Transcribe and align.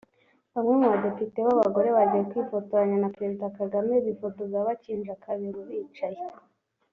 Bamwe 0.53 0.73
mu 0.81 0.87
badepite 0.93 1.39
b’abagore 1.47 1.89
bagiye 1.97 2.23
kwifotoranya 2.31 2.97
na 2.99 3.09
Perezida 3.15 3.53
Kagame 3.59 3.93
bifotoza 4.05 4.57
bakinje 4.67 5.09
akabero 5.17 5.59
(bicaye) 5.69 6.21